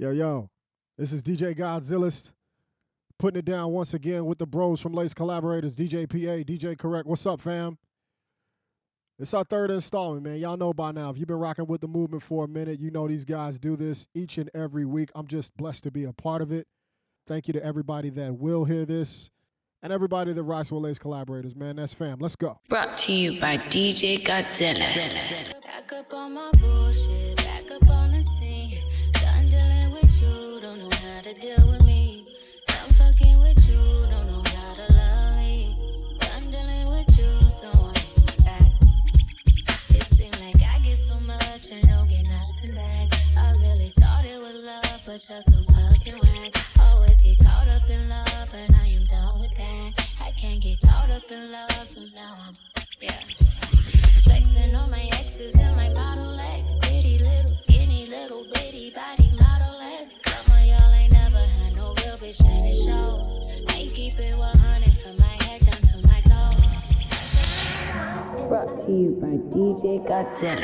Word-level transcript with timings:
Yo, 0.00 0.12
yo, 0.12 0.48
this 0.96 1.12
is 1.12 1.22
DJ 1.22 1.54
Godzillist 1.54 2.30
putting 3.18 3.38
it 3.40 3.44
down 3.44 3.70
once 3.70 3.92
again 3.92 4.24
with 4.24 4.38
the 4.38 4.46
bros 4.46 4.80
from 4.80 4.94
Lace 4.94 5.12
Collaborators, 5.12 5.76
DJ 5.76 6.08
PA, 6.08 6.42
DJ 6.42 6.78
Correct. 6.78 7.06
What's 7.06 7.26
up, 7.26 7.38
fam? 7.38 7.76
It's 9.18 9.34
our 9.34 9.44
third 9.44 9.70
installment, 9.70 10.24
man. 10.24 10.38
Y'all 10.38 10.56
know 10.56 10.72
by 10.72 10.92
now. 10.92 11.10
If 11.10 11.18
you've 11.18 11.28
been 11.28 11.36
rocking 11.36 11.66
with 11.66 11.82
the 11.82 11.86
movement 11.86 12.22
for 12.22 12.46
a 12.46 12.48
minute, 12.48 12.80
you 12.80 12.90
know 12.90 13.06
these 13.08 13.26
guys 13.26 13.60
do 13.60 13.76
this 13.76 14.08
each 14.14 14.38
and 14.38 14.48
every 14.54 14.86
week. 14.86 15.10
I'm 15.14 15.26
just 15.26 15.54
blessed 15.58 15.82
to 15.82 15.90
be 15.90 16.04
a 16.04 16.14
part 16.14 16.40
of 16.40 16.50
it. 16.50 16.66
Thank 17.26 17.46
you 17.46 17.52
to 17.52 17.62
everybody 17.62 18.08
that 18.08 18.38
will 18.38 18.64
hear 18.64 18.86
this 18.86 19.28
and 19.82 19.92
everybody 19.92 20.32
that 20.32 20.42
rocks 20.42 20.72
with 20.72 20.80
Lace 20.82 20.98
Collaborators, 20.98 21.54
man. 21.54 21.76
That's 21.76 21.92
fam. 21.92 22.20
Let's 22.20 22.36
go. 22.36 22.58
Brought 22.70 22.96
to 22.96 23.12
you 23.12 23.38
by 23.38 23.58
DJ 23.58 24.24
Godzilla. 24.24 24.80
You, 30.20 30.60
don't 30.60 30.78
know 30.78 30.90
how 30.90 31.20
to 31.22 31.34
deal 31.34 31.66
with 31.68 31.84
me. 31.84 32.26
Done 32.66 32.90
fucking 32.98 33.40
with 33.40 33.68
you, 33.68 33.80
don't 34.10 34.26
know 34.26 34.42
how 34.54 34.74
to 34.74 34.92
love 34.92 35.36
me. 35.36 35.76
Done 36.18 36.50
dealing 36.50 36.88
with 36.92 37.18
you, 37.18 37.50
so 37.50 37.70
I'm 37.70 38.44
back. 38.44 38.72
It 39.90 40.02
seems 40.04 40.38
like 40.44 40.62
I 40.62 40.78
get 40.80 40.96
so 40.96 41.18
much 41.20 41.70
and 41.72 41.88
don't 41.88 42.08
get 42.08 42.28
nothing 42.28 42.74
back. 42.74 43.08
I 43.38 43.52
really 43.60 43.92
thought 43.98 44.24
it 44.24 44.38
was 44.40 44.56
love, 44.64 45.02
but 45.06 45.26
you're 45.28 45.40
so 45.40 45.58
fucking. 45.72 46.20
Always 46.80 47.22
get 47.22 47.38
caught 47.38 47.68
up 47.68 47.88
in 47.88 48.08
love, 48.08 48.48
but 48.50 48.76
I 48.76 48.86
am 48.88 49.04
done 49.04 49.40
with 49.40 49.54
that. 49.56 49.92
I 50.22 50.30
can't 50.32 50.60
get 50.60 50.80
caught 50.80 51.10
up 51.10 51.30
in 51.30 51.50
love, 51.52 51.70
so 51.86 52.02
now 52.14 52.36
I'm, 52.46 52.54
yeah. 53.00 53.20
Flexing 54.24 54.74
on 54.74 54.90
my 54.90 55.08
exes 55.12 55.54
and 55.54 55.76
my 55.76 55.88
Model 55.90 56.38
X. 56.38 56.76
Pretty 56.82 57.18
little, 57.18 57.54
skinny, 57.54 58.06
little 58.06 58.44
bitty 58.52 58.90
body 58.90 59.29
bitch 62.20 62.40
and 62.44 62.66
it 62.66 62.74
shows. 62.74 63.64
I 63.68 63.88
keep 63.94 64.18
it 64.18 64.36
100 64.36 64.92
from 64.98 65.16
my 65.16 65.36
head 65.44 65.60
down 65.64 65.80
to 65.88 65.96
my 66.06 66.20
toes. 66.28 66.60
Brought 68.46 68.76
to 68.84 68.92
you 68.92 69.16
by 69.18 69.38
DJ 69.48 70.04
Godzilla. 70.06 70.60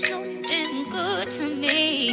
So 0.00 0.24
damn 0.48 0.84
good 0.84 1.28
to 1.28 1.54
me. 1.56 2.10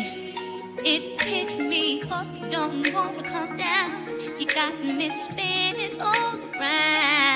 It 0.83 1.17
picks 1.19 1.57
me 1.57 2.01
up, 2.11 2.25
don't 2.51 2.93
wanna 2.93 3.23
come 3.23 3.57
down. 3.57 4.05
You 4.37 4.45
got 4.45 4.77
me 4.83 5.09
spinning 5.09 5.99
all 6.01 6.37
around. 6.59 7.26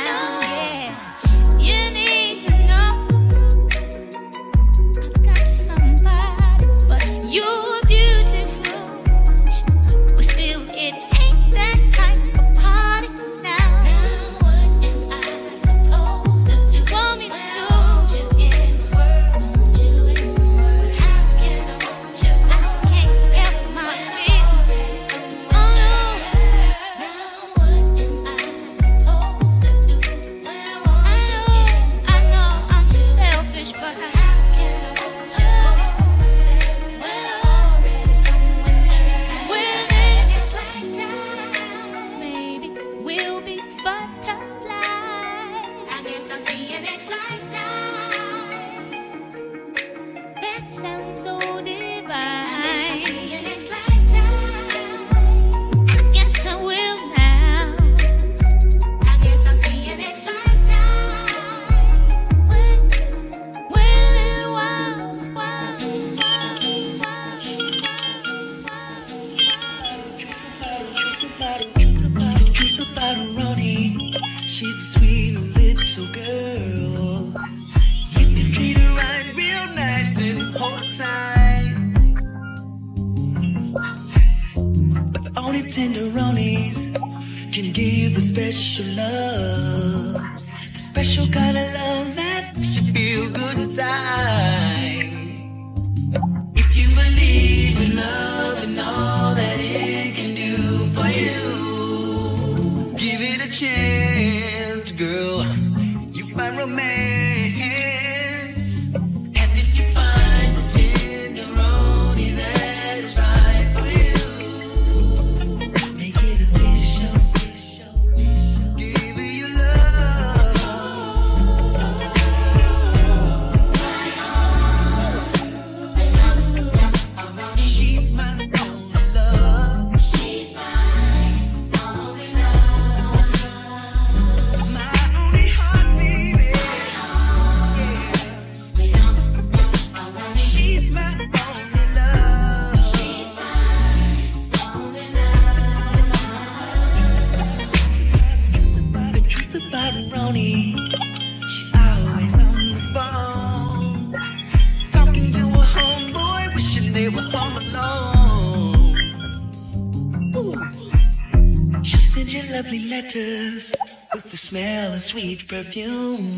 sweet 165.02 165.48
perfume. 165.48 166.32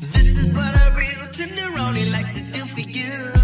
This 0.00 0.38
is 0.38 0.52
what 0.52 0.74
a 0.74 0.94
real 0.96 1.26
tenderoni 1.32 2.10
likes 2.12 2.34
to 2.34 2.42
do 2.42 2.60
for 2.66 2.80
you. 2.80 3.41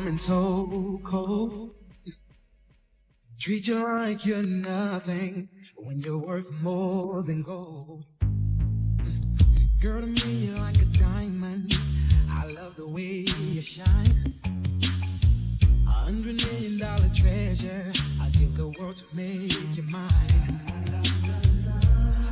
coming 0.00 0.18
so 0.18 0.98
cold. 1.04 1.74
Treat 3.38 3.68
you 3.68 3.82
like 3.82 4.24
you're 4.24 4.42
nothing 4.42 5.48
when 5.76 6.00
you're 6.00 6.26
worth 6.26 6.50
more 6.62 7.22
than 7.22 7.42
gold. 7.42 8.06
Girl, 9.82 10.00
to 10.00 10.06
me, 10.06 10.32
you're 10.46 10.58
like 10.58 10.76
a 10.76 10.86
diamond. 10.86 11.74
I 12.30 12.46
love 12.52 12.76
the 12.76 12.90
way 12.94 13.26
you 13.52 13.60
shine. 13.60 14.34
A 15.86 15.90
hundred 15.90 16.42
million 16.44 16.78
dollar 16.78 17.10
treasure. 17.12 17.92
I 18.22 18.30
give 18.30 18.56
the 18.56 18.68
world 18.80 18.96
to 18.96 19.16
make 19.16 19.52
you 19.76 19.82
mine. 19.90 20.08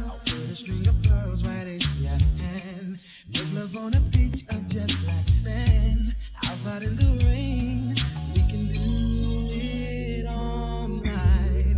I 0.06 0.16
put 0.20 0.50
a 0.50 0.54
string 0.54 0.88
of 0.88 1.02
pearls 1.02 1.46
right 1.46 1.66
in 1.66 1.80
your 1.98 2.18
hand. 2.40 2.98
Make 3.34 3.52
love 3.52 3.76
on 3.76 3.94
a 3.94 4.00
beach 4.08 4.44
of 4.50 4.66
jet 4.68 4.90
black 5.04 5.28
sand 5.28 6.14
outside 6.58 6.82
in 6.82 6.96
the 6.96 7.24
rain. 7.24 7.94
We 8.34 8.42
can 8.50 8.66
do 8.72 9.48
it 9.52 10.26
all 10.26 10.88
night. 10.88 11.76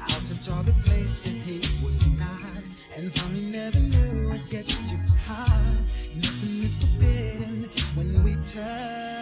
I'll 0.00 0.20
touch 0.22 0.48
all 0.50 0.62
the 0.62 0.72
places 0.82 1.44
he 1.44 1.58
would 1.84 2.18
not, 2.18 2.62
and 2.96 3.10
some 3.10 3.34
he 3.34 3.52
never 3.52 3.78
knew 3.78 4.30
would 4.30 4.48
get 4.48 4.66
you 4.90 4.96
hot. 5.26 5.82
Nothing 6.16 6.62
is 6.62 6.78
forbidden 6.78 7.68
when 7.96 8.24
we 8.24 8.34
touch. 8.46 9.17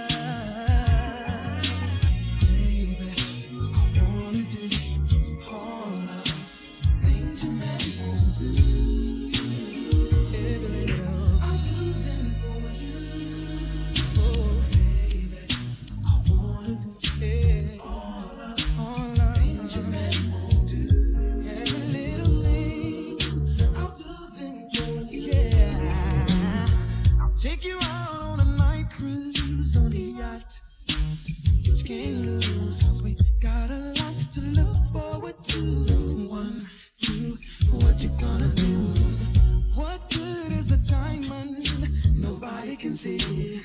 yeah. 43.36 43.60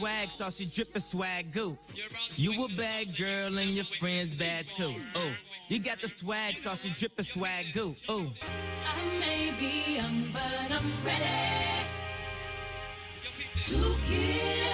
swag 0.00 0.30
sauce, 0.30 0.56
so 0.56 0.64
drippin' 0.64 1.00
swag 1.00 1.52
goo. 1.52 1.76
You 2.34 2.64
a 2.64 2.68
bad 2.68 3.14
girl 3.16 3.58
and 3.58 3.70
your 3.72 3.84
friends 3.84 4.34
bad 4.34 4.70
too. 4.70 4.94
Oh, 5.14 5.32
you 5.68 5.78
got 5.78 6.00
the 6.00 6.08
swag 6.08 6.56
sauce, 6.56 6.80
so 6.80 6.88
drippin' 6.88 7.24
swag 7.24 7.74
goo. 7.74 7.94
Oh. 8.08 8.32
I 8.86 9.18
may 9.18 9.52
be 9.58 9.96
young, 9.96 10.30
but 10.32 10.72
I'm 10.72 11.04
ready 11.04 11.84
to 13.58 13.96
kill. 14.02 14.69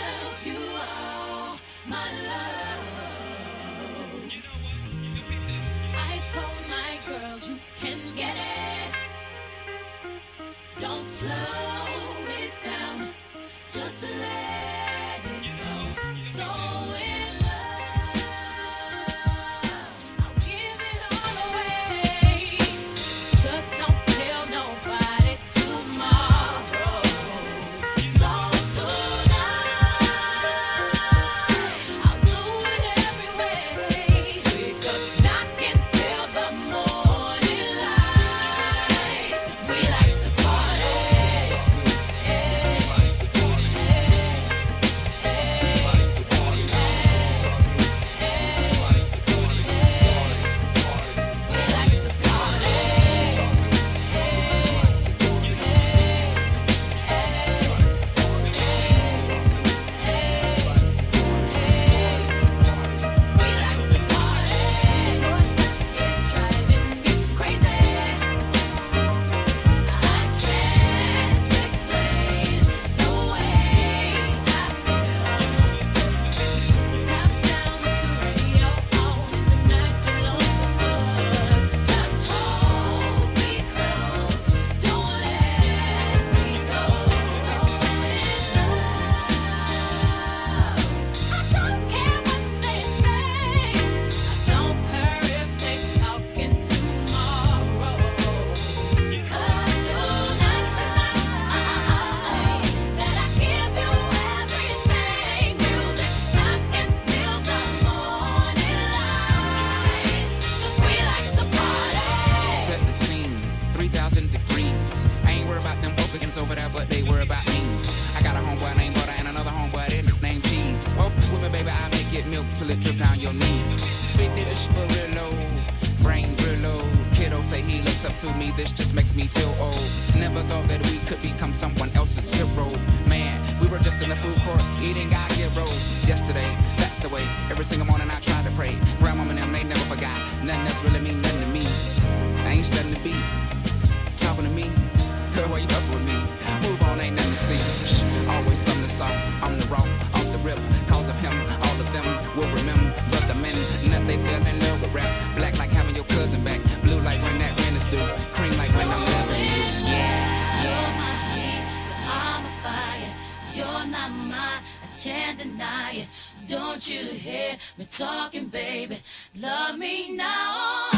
song 148.97 149.13
on 149.43 149.59
the 149.59 149.67
road, 149.67 149.93
off 150.15 150.27
the 150.33 150.39
rip, 150.39 150.59
cause 150.89 151.11
of 151.11 151.21
him. 151.21 151.37
All 151.67 151.79
of 151.85 151.89
them 151.93 152.07
will 152.35 152.49
remember 152.57 153.19
the 153.29 153.35
men 153.35 153.53
that 153.91 154.03
they 154.07 154.17
fell 154.17 154.47
in 154.47 154.59
love 154.61 154.81
with 154.81 154.95
rap. 154.95 155.37
Black 155.37 155.59
like 155.59 155.71
having 155.71 155.95
your 155.95 156.07
cousin 156.07 156.43
back, 156.43 156.63
blue 156.83 157.01
like 157.03 157.21
when 157.21 157.39
that 157.41 157.61
rent 157.61 157.77
is 157.77 157.85
due, 157.93 158.09
cream 158.33 158.57
like 158.57 158.75
when 158.75 158.89
I'm 158.89 159.05
loving 159.05 159.45
you. 159.45 159.63
Yeah, 159.85 160.65
yeah. 160.65 161.37
yeah. 161.37 162.09
I'm 162.09 162.45
a 162.47 162.53
fire, 162.65 163.13
you're 163.53 163.87
not 163.87 164.11
mine, 164.33 164.63
I 164.87 164.89
can't 164.99 165.37
deny 165.39 165.91
it. 166.03 166.09
Don't 166.47 166.89
you 166.89 167.05
hear 167.05 167.57
me 167.77 167.85
talking, 167.85 168.47
baby? 168.47 168.97
Love 169.39 169.77
me 169.79 170.17
now. 170.17 170.96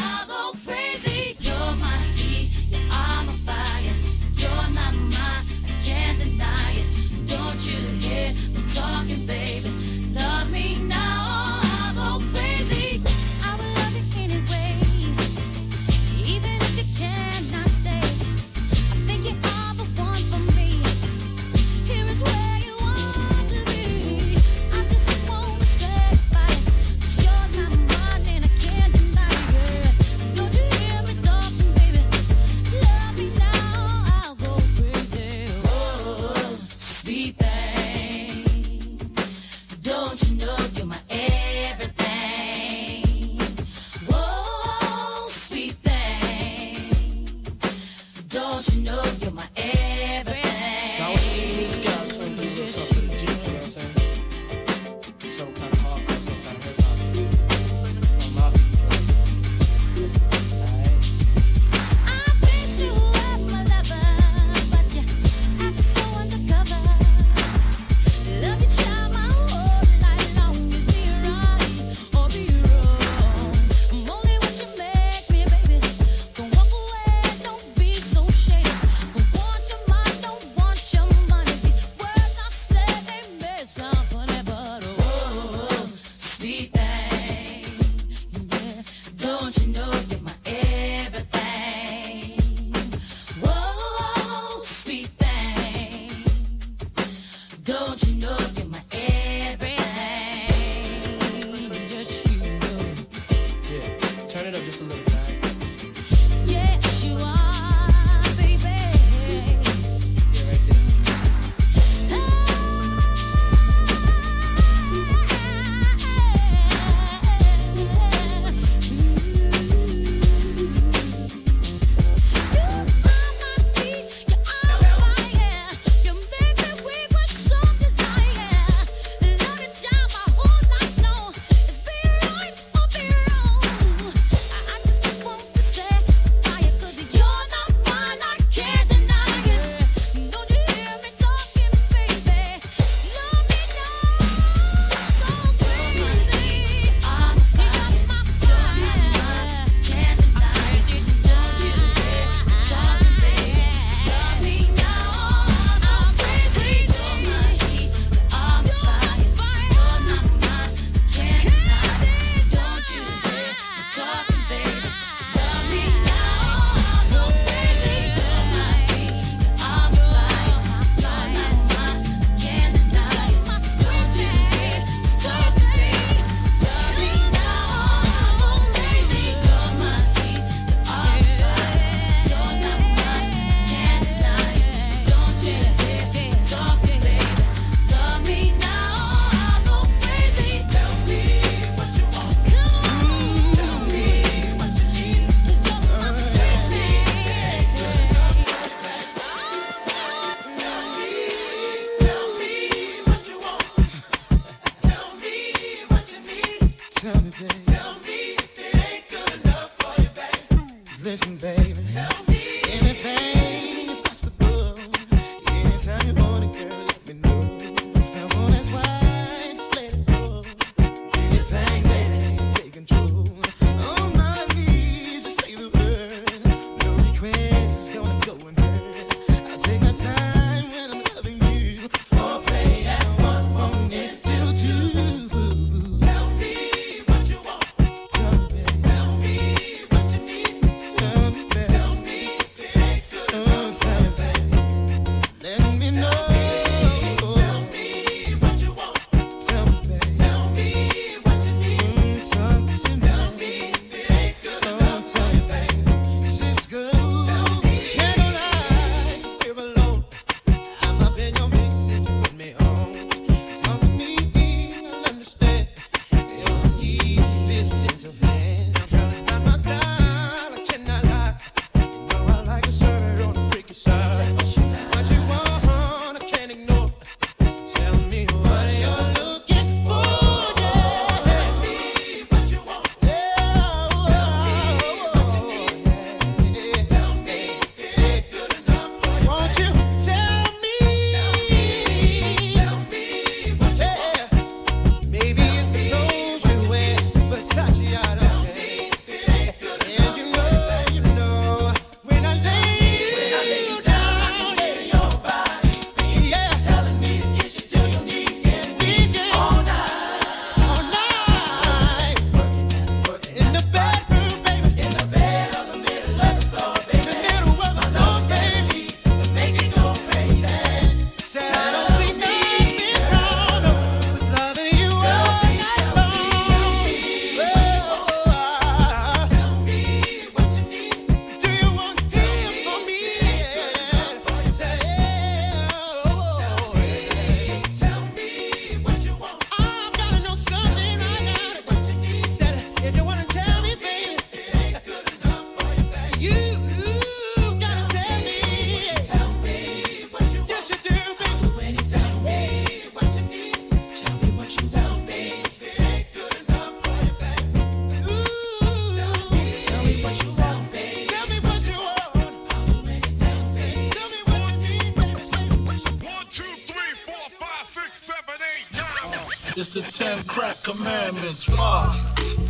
damage. 371.13 371.49
Uh, 371.51 371.57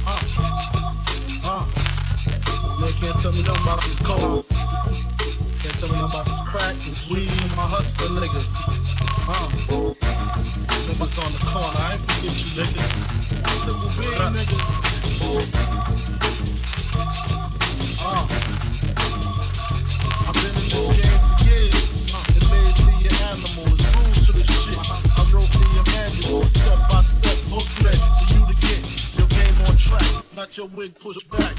uh, 0.07 0.23
uh. 1.45 1.67
Man 2.81 2.93
can't 2.93 3.21
tell 3.21 3.33
me 3.33 3.43
nothing 3.43 3.63
about 3.63 3.83
this 3.83 3.99
coke. 4.01 4.49
Can't 5.63 5.79
tell 5.79 5.89
me 5.89 5.95
nothing 5.95 6.11
about 6.11 6.27
this 6.27 6.41
crack, 6.41 6.75
this 6.85 7.09
weed, 7.11 7.31
my 7.57 7.67
hustler 7.67 8.09
niggas. 8.09 8.55
Uh. 9.29 9.49
Niggas 10.89 11.19
on 11.25 11.33
the 11.33 11.39
corner, 11.47 11.79
I 11.79 11.93
ain't 11.93 12.03
forget 12.03 12.35
you 12.35 12.51
niggas. 12.59 12.95
Triple 13.65 13.91
B 13.97 14.03
niggas. 14.39 15.68
your 30.59 30.67
wig 30.69 30.93
pushed 30.99 31.31
back. 31.31 31.58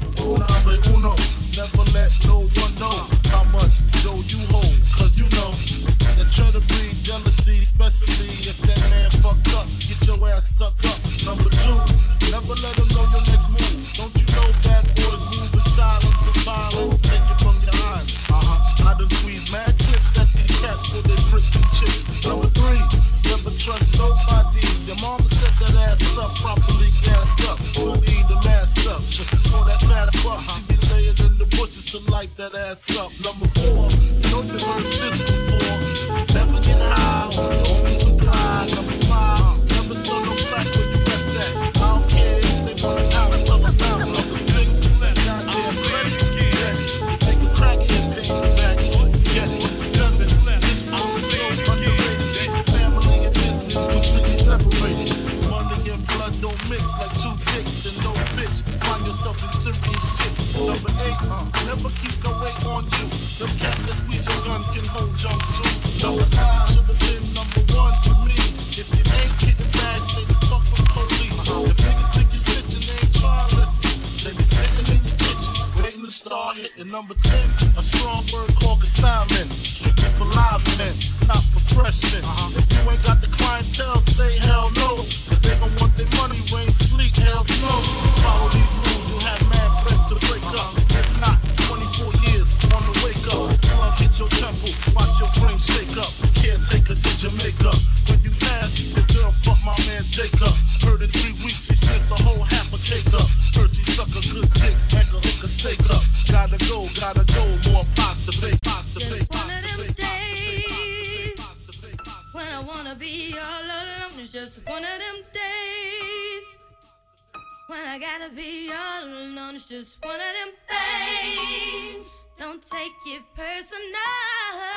when 117.80 117.88
I 117.88 117.98
gotta 117.98 118.30
be 118.34 118.70
all 118.72 119.04
alone. 119.04 119.54
It's 119.54 119.68
just 119.68 120.04
one 120.04 120.14
of 120.14 120.20
them 120.20 120.52
things. 120.68 122.24
Don't 122.38 122.62
take 122.62 122.92
it 123.06 123.22
personal. 123.34 123.94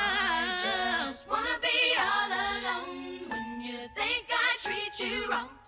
I 0.00 0.60
just 0.64 1.28
wanna 1.28 1.58
be 1.60 1.80
all 1.98 2.30
alone 2.48 3.28
when 3.28 3.62
you 3.62 3.78
think 3.94 4.24
I 4.30 4.56
treat 4.58 4.98
you 5.00 5.30
wrong. 5.30 5.63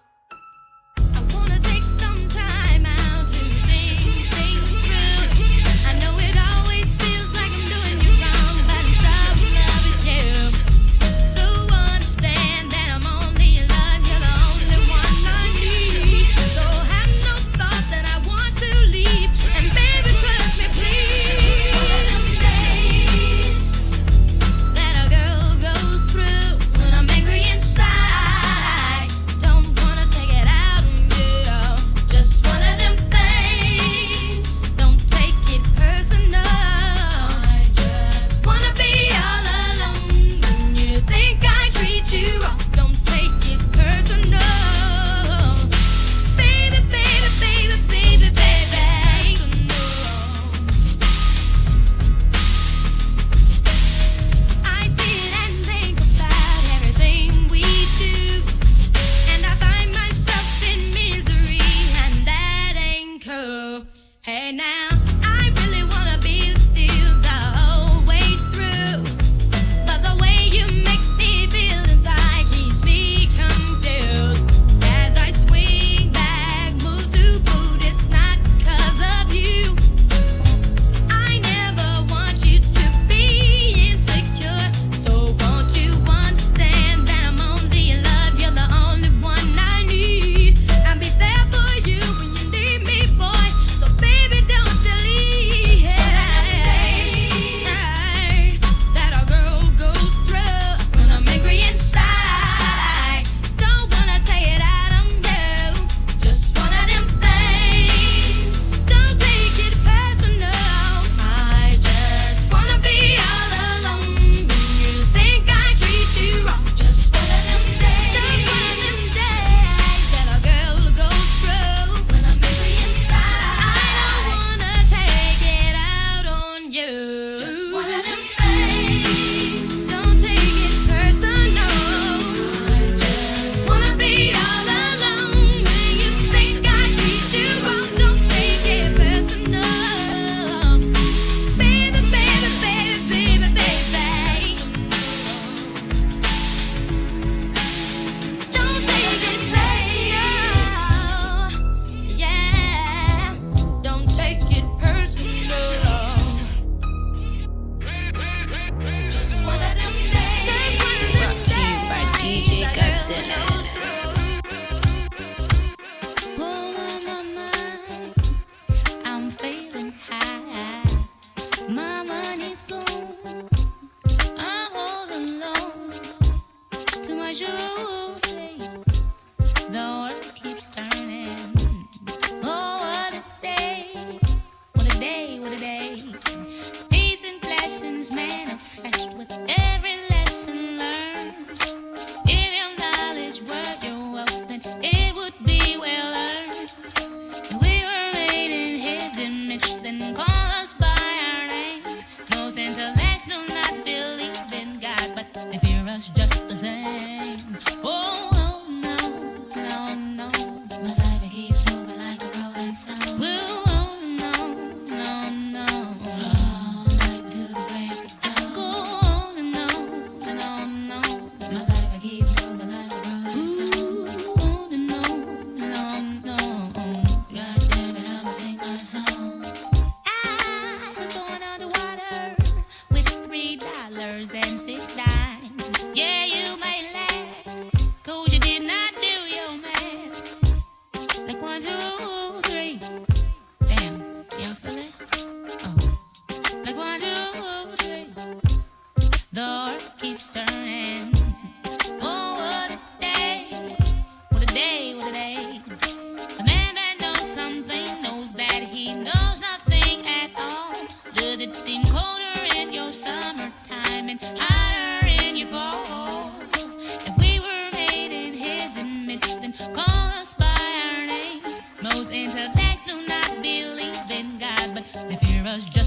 Just 275.65 275.86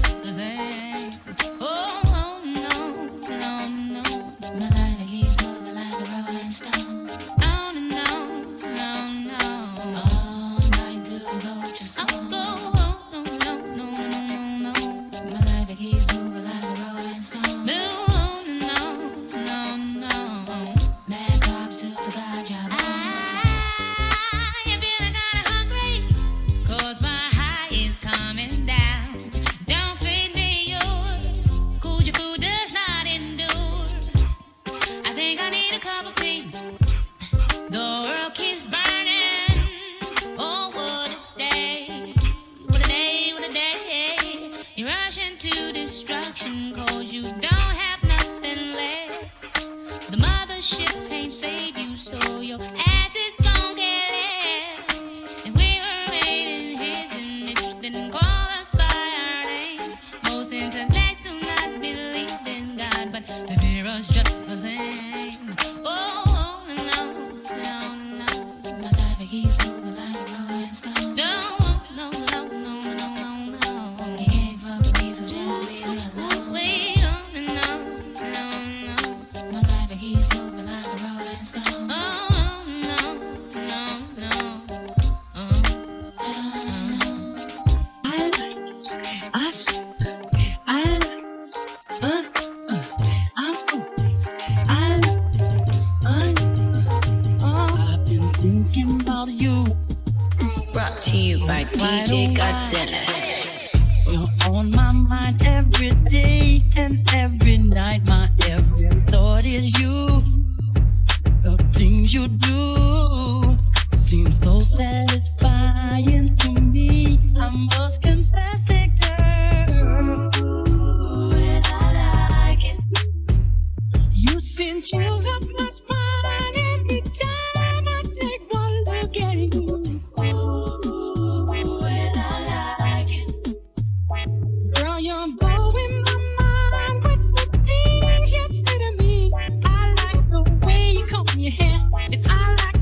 and 142.00 142.26
I 142.28 142.54
like 142.54 142.79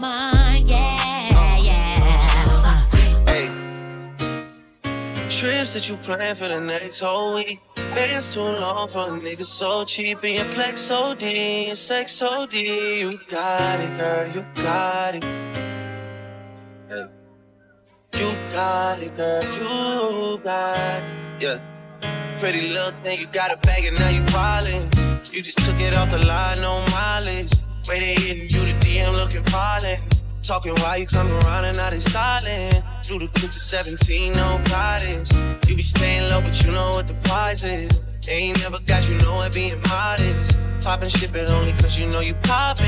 Mine. 0.00 0.66
Yeah, 0.66 1.56
yeah. 1.58 2.80
Hey. 3.24 3.48
Trips 5.28 5.74
that 5.74 5.88
you 5.88 5.96
plan 5.96 6.34
for 6.34 6.48
the 6.48 6.60
next 6.60 7.00
whole 7.00 7.34
week. 7.34 7.60
Bands 7.76 8.34
too 8.34 8.40
long 8.40 8.88
for 8.88 9.08
a 9.08 9.10
nigga 9.18 9.44
so 9.44 9.84
cheap. 9.84 10.22
And 10.22 10.34
your 10.34 10.44
flex 10.44 10.90
OD, 10.90 11.22
and 11.22 11.78
sex 11.78 12.20
OD. 12.20 12.54
You 12.54 13.18
got 13.28 13.80
it, 13.80 13.98
girl, 13.98 14.28
you 14.34 14.46
got 14.62 15.14
it. 15.14 15.24
Hey. 16.90 17.06
You 18.18 18.36
got 18.50 19.02
it, 19.02 19.16
girl, 19.16 19.42
you 19.42 20.38
got 20.44 21.02
it. 21.02 21.42
Yeah. 21.42 21.58
Pretty 22.36 22.68
little 22.68 22.92
thing, 23.00 23.20
you 23.20 23.26
got 23.28 23.50
a 23.50 23.56
bag 23.58 23.84
and 23.86 23.98
now 23.98 24.10
you 24.10 24.20
wildin'. 24.24 25.32
You 25.32 25.40
just 25.42 25.58
took 25.58 25.80
it 25.80 25.96
off 25.96 26.10
the 26.10 26.18
line, 26.18 26.60
no 26.60 26.84
mileage. 26.90 27.65
Way 27.88 28.00
they 28.00 28.14
hitting 28.20 28.42
you 28.42 28.60
the 28.66 28.74
DM 28.80 29.14
looking 29.14 29.42
violent. 29.44 30.00
Talking 30.42 30.74
why 30.76 30.96
you 30.96 31.06
come 31.06 31.30
around 31.30 31.66
and 31.66 31.76
now 31.76 31.90
they 31.90 32.00
silent. 32.00 32.82
Through 33.04 33.20
the 33.20 33.28
group 33.38 33.52
to 33.52 33.60
17, 33.60 34.32
no 34.32 34.60
guidance. 34.64 35.34
You 35.68 35.76
be 35.76 35.82
staying 35.82 36.28
low, 36.30 36.40
but 36.40 36.64
you 36.64 36.72
know 36.72 36.90
what 36.90 37.06
the 37.06 37.14
price 37.28 37.62
is. 37.62 38.02
They 38.26 38.32
ain't 38.32 38.60
never 38.60 38.78
got 38.86 39.08
you 39.08 39.16
know 39.18 39.40
it 39.42 39.54
being 39.54 39.80
modest. 39.82 40.60
Poppin' 40.82 41.08
shit, 41.08 41.32
but 41.32 41.48
only 41.50 41.72
cause 41.72 41.96
you 41.98 42.10
know 42.10 42.20
you 42.20 42.34
poppin', 42.42 42.86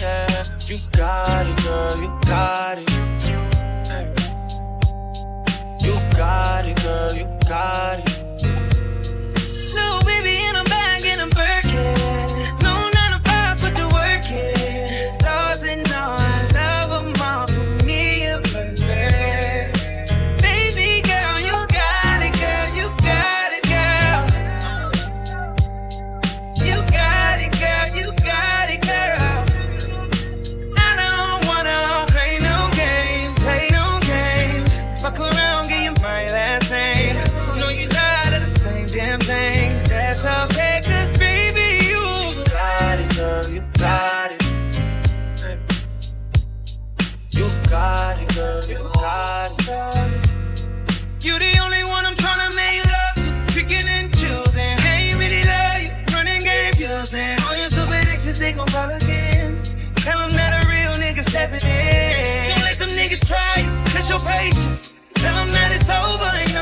yeah. 0.00 0.44
You 0.66 0.78
got 0.96 1.46
it, 1.46 1.62
girl, 1.62 2.00
you 2.00 2.08
got 2.24 2.78
it. 2.78 2.90
Hey. 3.88 4.08
You 5.84 5.94
got 6.16 6.64
it, 6.64 6.82
girl, 6.82 7.14
you 7.14 7.26
got 7.46 7.98
it. 7.98 8.19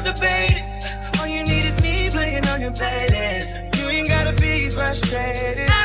No 0.01 0.13
debating. 0.13 0.65
All 1.19 1.27
you 1.27 1.43
need 1.43 1.65
is 1.65 1.81
me 1.83 2.11
playing 2.11 2.47
on 2.49 2.61
your 2.61 2.71
playlist. 2.73 3.77
You 3.77 3.89
ain't 3.89 4.09
gotta 4.09 4.35
be 4.35 4.71
frustrated. 4.71 5.78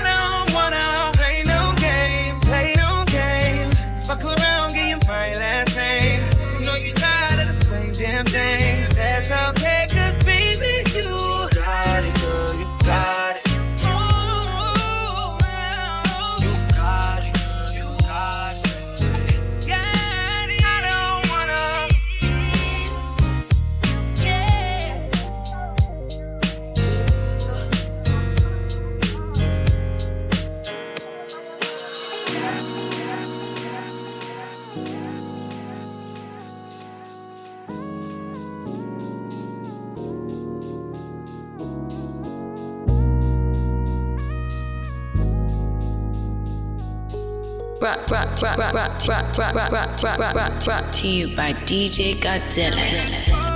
Brought, 48.43 48.57
brought, 48.57 48.73
brought, 48.73 49.05
brought, 49.05 49.53
brought, 49.53 49.53
brought, 49.53 50.01
brought, 50.01 50.33
brought, 50.33 50.65
brought, 50.65 50.91
to 50.91 51.07
you 51.07 51.33
by 51.33 51.53
DJ 51.53 52.15
Godzilla. 52.15 53.52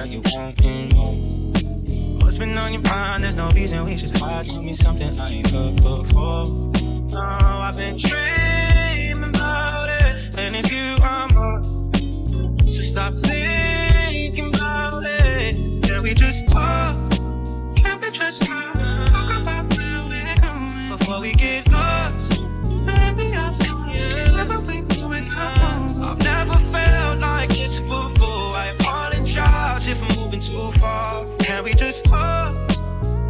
I 0.00 0.04
that 0.04 0.12
you 0.12 0.22
want 0.32 0.94
more. 0.94 1.14
What's 2.20 2.38
been 2.38 2.56
on 2.56 2.72
your 2.72 2.80
mind? 2.80 3.22
There's 3.22 3.34
no 3.34 3.50
reason 3.50 3.84
we 3.84 3.98
should 3.98 4.16
hide. 4.16 4.46
Tell 4.46 4.62
me 4.62 4.72
something 4.72 5.20
I 5.20 5.28
ain't 5.28 5.50
heard 5.50 5.76
before. 5.76 6.46
No, 7.10 7.20
I've 7.20 7.76
been 7.76 7.98
dreaming 7.98 9.28
about 9.28 9.90
it, 9.90 10.38
and 10.38 10.56
it's 10.56 10.72
you 10.72 10.96
I'm 11.02 11.36
on. 11.36 12.60
So 12.62 12.80
stop 12.80 13.12
thinking 13.12 14.54
about 14.54 15.02
it. 15.04 15.82
Can 15.82 16.02
we 16.02 16.14
just 16.14 16.48
talk? 16.48 16.96
Can 17.76 18.00
we 18.00 18.10
just 18.10 18.42
talk? 18.48 18.74
Talk 19.12 19.42
about 19.42 19.76
where 19.76 20.04
we're 20.08 20.36
going 20.40 20.96
before 20.96 21.20
we 21.20 21.34
get 21.34 21.70
lost. 21.70 22.40
And 22.88 23.18
be 23.18 23.34
our 23.34 23.52
thoughts. 23.52 24.14
Can't 24.14 24.34
live 24.34 24.48
what 24.48 24.62
we 24.62 24.80
do 24.80 25.08
without 25.08 25.58
I've 26.00 26.18
never 26.24 26.54
felt 26.54 26.89
Can 31.60 31.66
we 31.66 31.74
just 31.74 32.06
talk? 32.06 32.54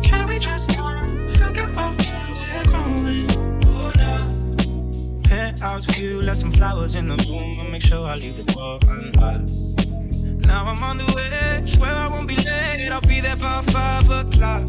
Can 0.04 0.28
we 0.28 0.38
just 0.38 0.70
talk? 0.70 1.04
Figure 1.36 1.68
out 1.76 1.98
where 1.98 2.22
we're 2.54 2.70
going. 2.70 3.26
Oh, 3.66 3.90
no. 3.96 5.22
Penthouse 5.24 5.84
view, 5.86 6.22
left 6.22 6.38
some 6.38 6.52
flowers 6.52 6.94
in 6.94 7.08
the 7.08 7.16
room. 7.28 7.56
I'll 7.58 7.68
make 7.72 7.82
sure 7.82 8.06
I 8.06 8.14
leave 8.14 8.36
the 8.36 8.44
door 8.44 8.78
unlocked. 8.88 10.46
Now 10.46 10.64
I'm 10.64 10.80
on 10.80 10.98
the 10.98 11.12
way. 11.16 11.66
Swear 11.66 11.92
I 11.92 12.06
won't 12.06 12.28
be 12.28 12.36
late. 12.36 12.90
I'll 12.92 13.00
be 13.00 13.18
there 13.18 13.34
by 13.34 13.62
five 13.62 14.08
o'clock. 14.08 14.62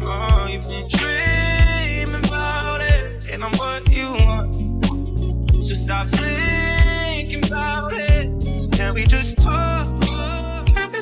Oh, 0.00 0.48
you've 0.50 0.66
been 0.66 0.88
dreaming 0.88 2.24
about 2.24 2.80
it, 2.80 3.28
and 3.30 3.44
I'm 3.44 3.52
what 3.58 3.92
you 3.92 4.12
want. 4.24 5.52
So 5.62 5.74
stop 5.74 6.06
thinking 6.06 7.46
about 7.46 7.92
it. 7.92 8.72
Can 8.72 8.94
we 8.94 9.04
just 9.04 9.36
talk? 9.42 10.05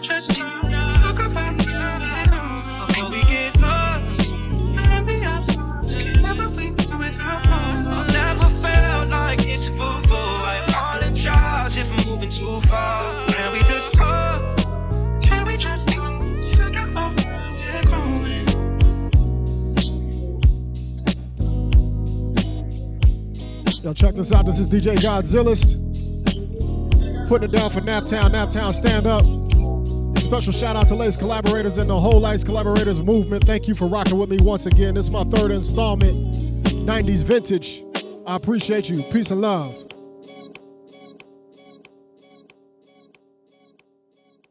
Can 0.05 0.17
we 0.17 0.21
just 0.21 0.39
talk? 0.39 0.65
About 1.19 1.55
it 1.55 2.29
before 2.89 3.11
we 3.11 3.23
get 3.25 3.59
lost. 3.59 4.33
And 4.33 5.07
be 5.07 5.25
our 5.25 5.43
thoughts. 5.43 5.97
Can't 5.97 6.21
never 6.21 6.49
do 6.51 6.99
without 6.99 7.47
one. 7.47 7.87
I've 7.87 8.13
never 8.13 8.45
felt 8.61 9.09
like 9.09 9.39
this 9.43 9.69
before. 9.71 9.89
I 10.13 10.63
apologize 10.69 11.79
if 11.79 11.91
I'm 11.91 12.07
moving 12.11 12.29
too 12.29 12.61
far. 12.69 13.29
Can 13.29 13.53
we 13.53 13.61
just 13.61 13.95
talk? 13.95 14.59
Can 15.23 15.47
we 15.47 15.57
just 15.57 15.89
talk? 15.89 16.23
Yo, 23.83 23.93
check 23.93 24.15
this 24.15 24.33
out. 24.33 24.45
This 24.47 24.61
is 24.61 24.71
DJ 24.71 24.97
Godzilla's 24.97 25.77
putting 27.29 27.51
it 27.51 27.57
down 27.57 27.71
for 27.71 27.81
Naptown. 27.81 28.31
Naptown, 28.31 28.73
stand 28.73 29.07
up. 29.07 29.44
Special 30.25 30.55
shout 30.55 30.75
out 30.75 30.89
to 30.89 30.95
Lace 30.95 31.17
Collaborators 31.17 31.77
and 31.77 31.89
the 31.89 32.01
whole 32.01 32.19
Lace 32.19 32.43
Collaborators 32.43 33.03
movement. 33.03 33.45
Thank 33.45 33.69
you 33.69 33.75
for 33.75 33.87
rocking 33.87 34.19
with 34.19 34.31
me 34.31 34.39
once 34.41 34.65
again. 34.65 34.95
This 34.95 35.07
is 35.07 35.11
my 35.11 35.23
third 35.25 35.51
installment, 35.51 36.15
90s 36.87 37.23
Vintage. 37.25 37.83
I 38.27 38.37
appreciate 38.37 38.89
you. 38.89 39.03
Peace 39.13 39.31
and 39.31 39.43
love. 39.43 39.84